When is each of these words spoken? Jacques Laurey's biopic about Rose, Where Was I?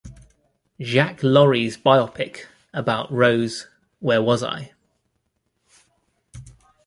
Jacques 0.81 1.19
Laurey's 1.21 1.77
biopic 1.77 2.47
about 2.73 3.11
Rose, 3.11 3.67
Where 3.99 4.19
Was 4.19 4.41
I? 4.41 4.71